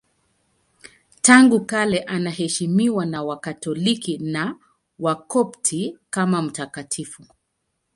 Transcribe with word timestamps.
Tangu 1.21 1.65
kale 1.65 1.99
anaheshimiwa 1.99 3.05
na 3.05 3.23
Wakatoliki 3.23 4.17
na 4.17 4.55
Wakopti 4.99 5.97
kama 6.09 6.41
mtakatifu. 6.41 7.23